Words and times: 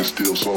It's 0.00 0.10
still 0.10 0.36
so. 0.36 0.54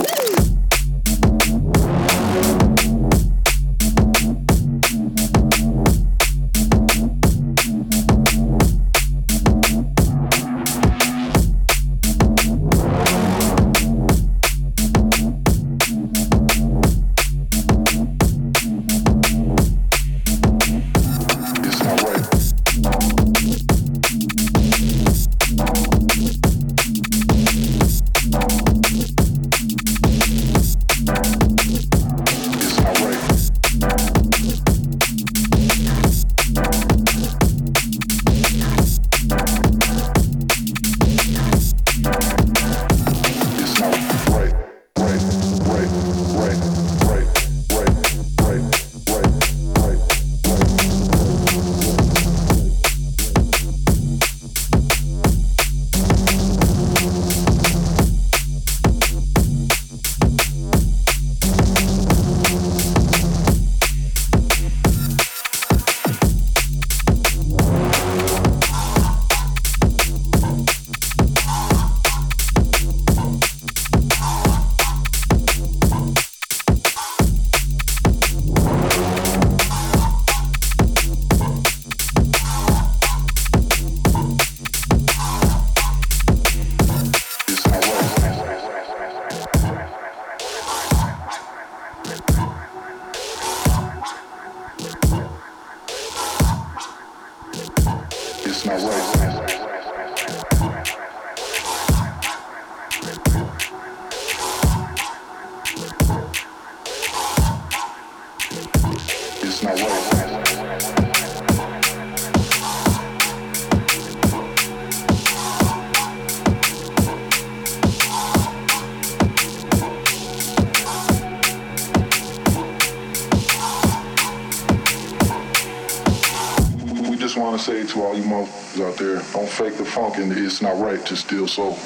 It's 129.97 130.61
not 130.61 130.79
right 130.79 131.05
to 131.05 131.15
steal 131.17 131.47
soul. 131.47 131.77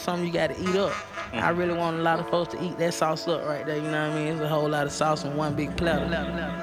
That's 0.00 0.06
something 0.06 0.26
you 0.26 0.32
gotta 0.32 0.60
eat 0.60 0.76
up. 0.76 0.92
Mm-hmm. 0.92 1.38
I 1.38 1.50
really 1.50 1.74
want 1.74 1.98
a 1.98 2.02
lot 2.02 2.20
of 2.20 2.28
folks 2.30 2.54
to 2.54 2.64
eat 2.64 2.78
that 2.78 2.94
sauce 2.94 3.28
up 3.28 3.44
right 3.44 3.66
there, 3.66 3.76
you 3.76 3.82
know 3.82 4.08
what 4.08 4.16
I 4.16 4.24
mean? 4.24 4.28
It's 4.28 4.40
a 4.40 4.48
whole 4.48 4.68
lot 4.68 4.86
of 4.86 4.92
sauce 4.92 5.24
in 5.24 5.36
one 5.36 5.54
big 5.54 5.76
platter. 5.76 6.59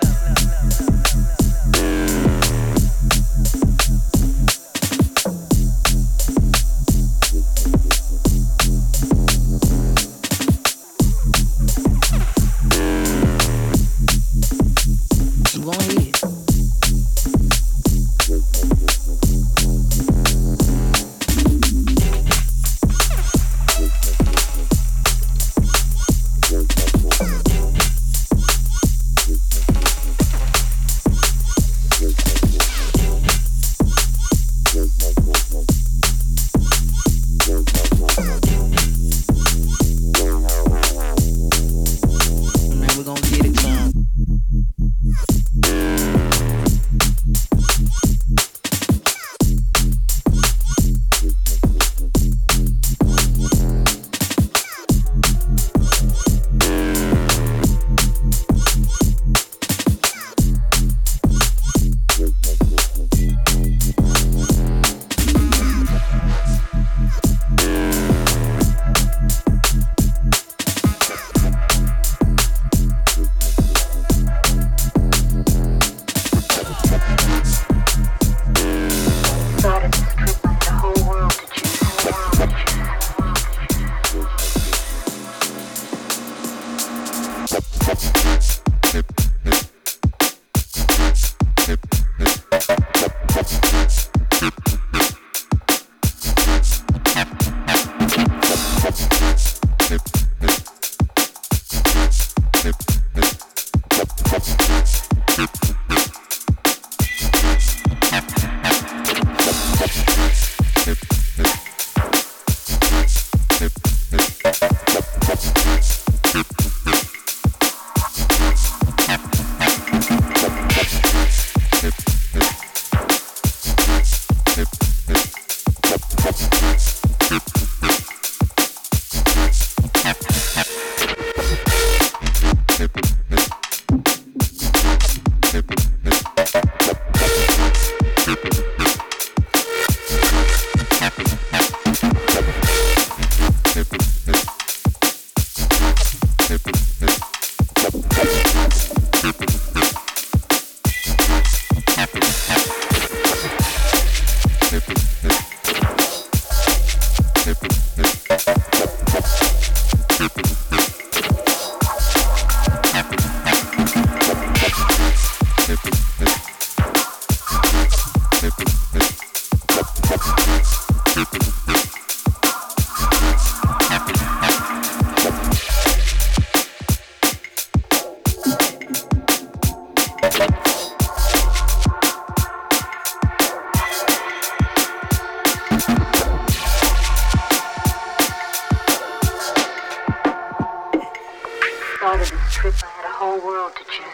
your 193.38 193.46
world 193.46 193.72
to 193.76 193.84
choose 193.84 194.06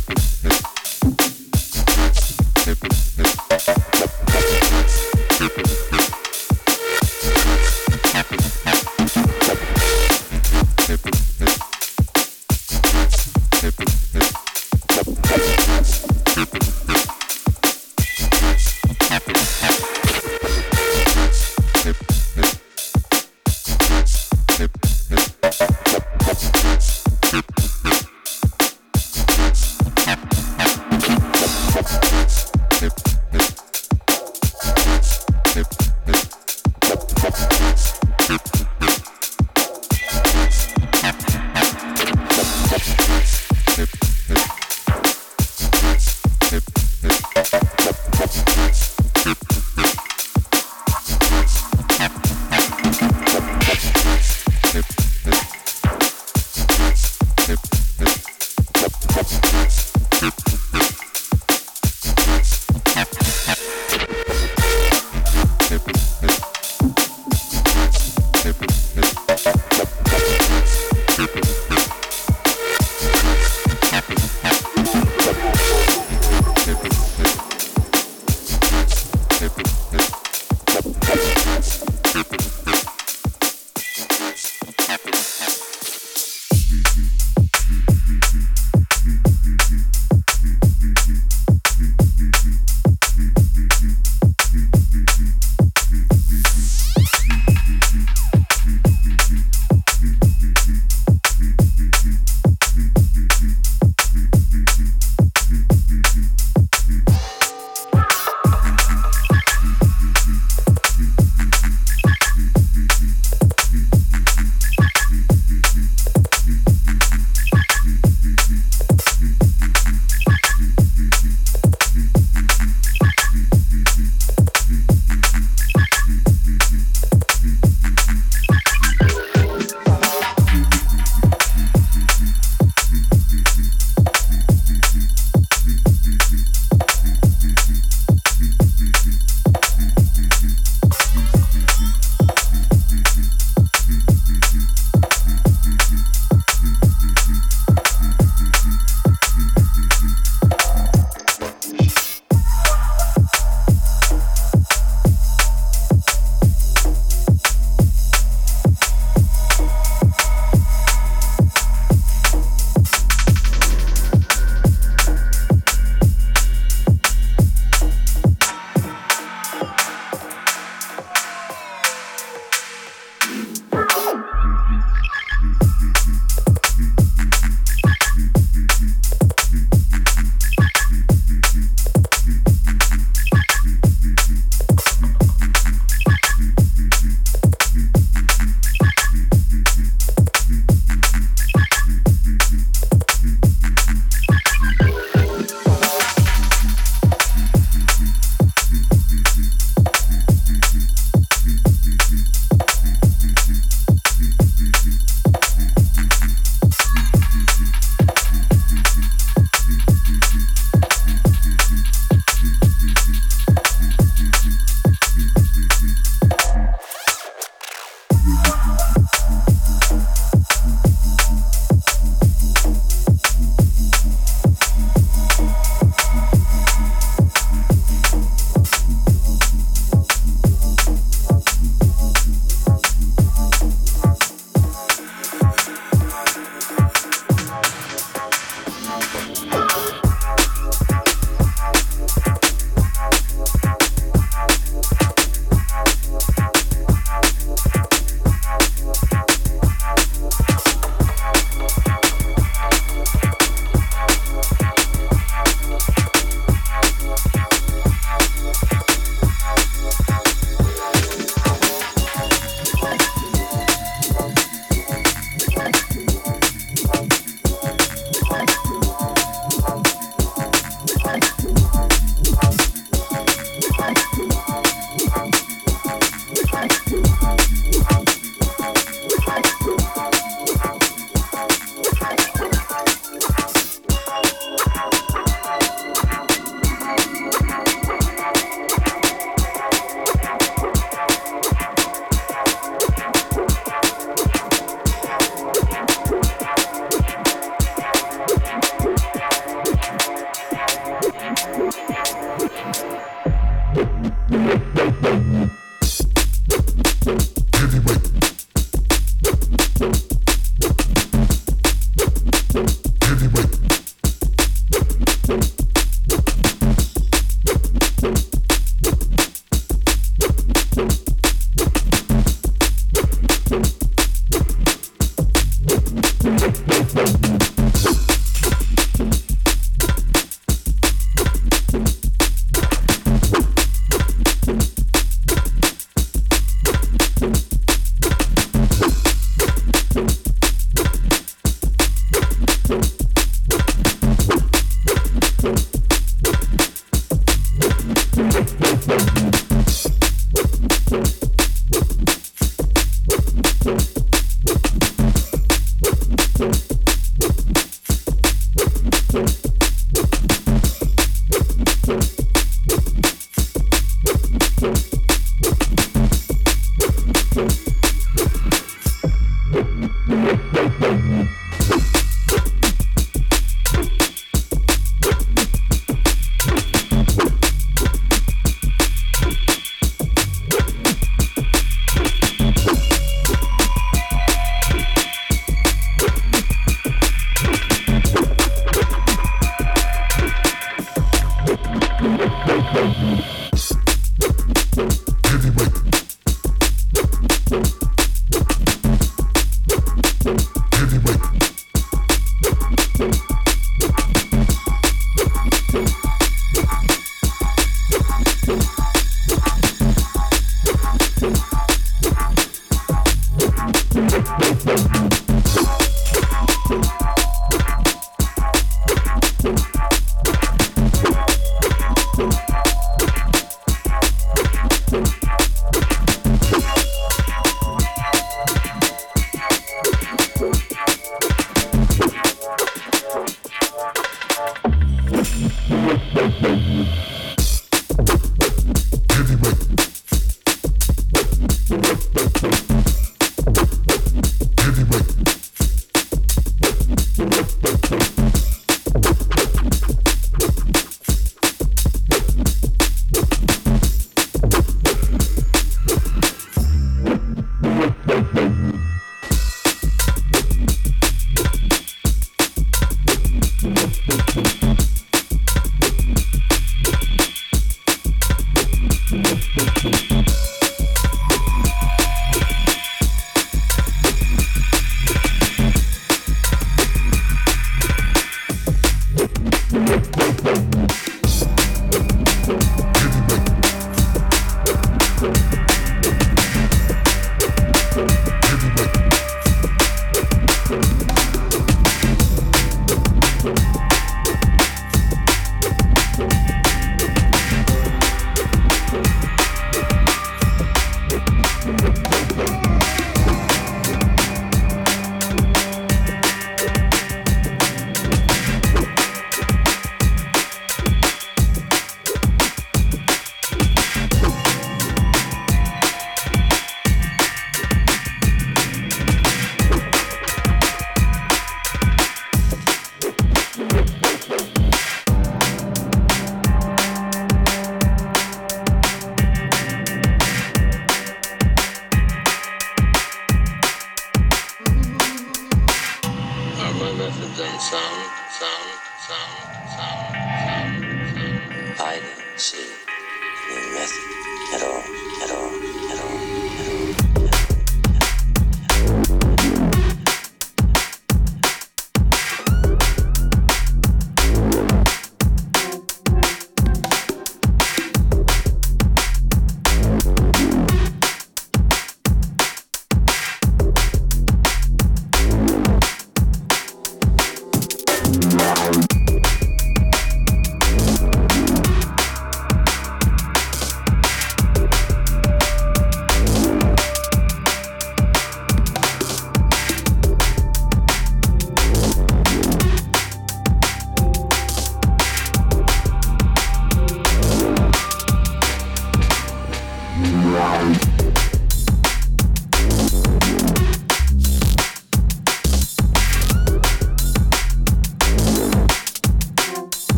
from. 0.00 0.71